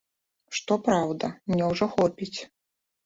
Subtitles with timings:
[0.59, 2.35] Што праўда, мне ўжо хопіць.